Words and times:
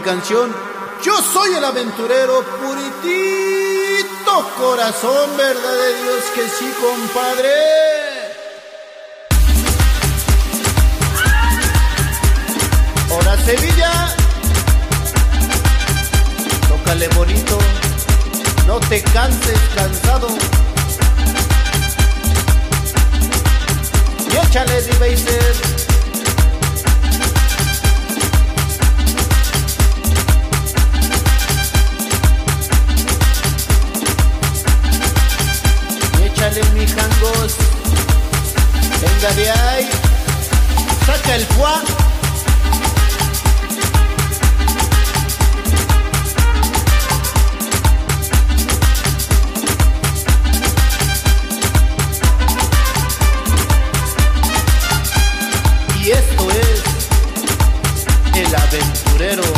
Canción 0.00 0.54
Yo 1.02 1.16
soy 1.32 1.54
el 1.54 1.64
aventurero 1.64 2.42
puritito 2.42 3.18
corazón, 4.58 5.36
verdad 5.36 5.74
de 5.74 6.02
Dios 6.02 6.24
que 6.34 6.48
sí, 6.48 6.72
compadre. 6.80 7.50
Ahora 13.10 13.36
Sevilla, 13.44 14.14
tócale 16.68 17.08
bonito, 17.08 17.58
no 18.66 18.80
te 18.80 19.02
canses 19.02 19.60
cansado. 19.74 20.28
Y 24.32 24.36
échale 24.36 24.80
de 36.50 36.64
mi 36.74 36.86
jangos. 36.86 37.56
Venga 39.00 39.34
de 39.34 39.50
ahí. 39.50 39.88
Saca 41.06 41.34
el 41.34 41.46
fuá. 41.46 42.07
Aventurero 59.28 59.57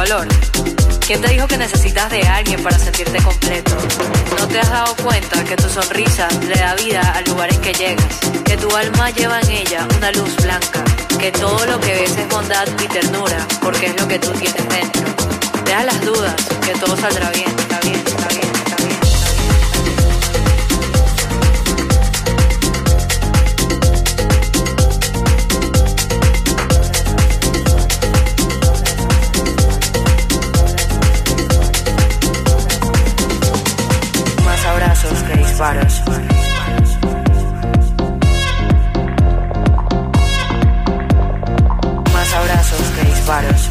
Valor? 0.00 0.26
¿Quién 1.06 1.20
te 1.20 1.28
dijo 1.28 1.46
que 1.46 1.58
necesitas 1.58 2.10
de 2.10 2.22
alguien 2.22 2.62
para 2.62 2.78
sentirte 2.78 3.22
completo? 3.22 3.76
¿No 4.38 4.48
te 4.48 4.58
has 4.58 4.70
dado 4.70 4.96
cuenta 4.96 5.44
que 5.44 5.56
tu 5.56 5.68
sonrisa 5.68 6.26
le 6.48 6.54
da 6.54 6.74
vida 6.74 7.02
a 7.02 7.20
lugares 7.28 7.58
que 7.58 7.74
llegas? 7.74 8.18
Que 8.46 8.56
tu 8.56 8.74
alma 8.74 9.10
lleva 9.10 9.38
en 9.40 9.50
ella 9.50 9.86
una 9.98 10.10
luz 10.12 10.34
blanca. 10.36 10.82
Que 11.18 11.30
todo 11.32 11.66
lo 11.66 11.78
que 11.80 11.92
ves 11.92 12.16
es 12.16 12.28
bondad 12.30 12.66
y 12.82 12.88
ternura, 12.88 13.46
porque 13.60 13.86
es 13.88 14.00
lo 14.00 14.08
que 14.08 14.18
tú 14.18 14.30
tienes 14.30 14.66
dentro. 14.70 15.04
Deja 15.66 15.84
las 15.84 16.00
dudas, 16.00 16.34
que 16.64 16.72
todo 16.78 16.96
saldrá 16.96 17.28
bien, 17.32 17.50
está 17.58 17.78
bien, 17.80 18.02
está 18.06 18.28
bien. 18.28 18.49
Disparos. 35.60 36.02
Más 42.14 42.32
abrazos 42.32 42.80
que 42.96 43.04
disparos. 43.04 43.70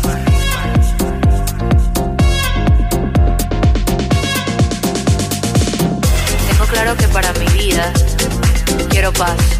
Tengo 6.47 6.65
claro 6.67 6.95
que 6.95 7.07
para 7.07 7.33
mi 7.33 7.47
vida 7.57 7.91
quiero 8.89 9.11
paz. 9.13 9.58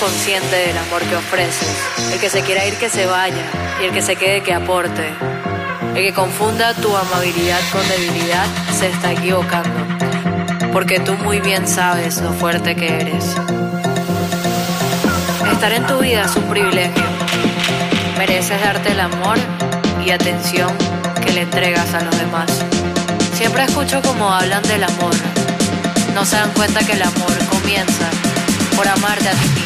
Consciente 0.00 0.56
del 0.56 0.76
amor 0.78 1.02
que 1.02 1.16
ofreces. 1.16 1.68
El 2.12 2.20
que 2.20 2.30
se 2.30 2.42
quiera 2.42 2.64
ir 2.66 2.74
que 2.76 2.88
se 2.88 3.06
vaya 3.06 3.44
y 3.80 3.84
el 3.84 3.92
que 3.92 4.02
se 4.02 4.16
quede 4.16 4.42
que 4.42 4.52
aporte. 4.52 5.12
El 5.94 6.02
que 6.02 6.12
confunda 6.12 6.74
tu 6.74 6.94
amabilidad 6.96 7.60
con 7.72 7.86
debilidad 7.88 8.46
se 8.78 8.88
está 8.88 9.12
equivocando. 9.12 9.70
Porque 10.72 11.00
tú 11.00 11.14
muy 11.14 11.40
bien 11.40 11.66
sabes 11.66 12.20
lo 12.20 12.32
fuerte 12.32 12.74
que 12.76 13.00
eres. 13.00 13.34
Estar 15.52 15.72
en 15.72 15.86
tu 15.86 15.98
vida 15.98 16.24
es 16.24 16.36
un 16.36 16.44
privilegio. 16.44 17.04
Mereces 18.18 18.60
darte 18.60 18.92
el 18.92 19.00
amor 19.00 19.38
y 20.04 20.10
atención 20.10 20.70
que 21.24 21.32
le 21.32 21.42
entregas 21.42 21.94
a 21.94 22.02
los 22.02 22.18
demás. 22.18 22.50
Siempre 23.34 23.64
escucho 23.64 24.02
como 24.02 24.30
hablan 24.30 24.62
del 24.64 24.84
amor. 24.84 25.14
No 26.14 26.24
se 26.24 26.36
dan 26.36 26.50
cuenta 26.52 26.80
que 26.80 26.92
el 26.92 27.02
amor 27.02 27.32
comienza 27.50 28.10
por 28.76 28.86
amarte 28.86 29.28
a 29.28 29.32
ti 29.32 29.48
mismo. 29.48 29.65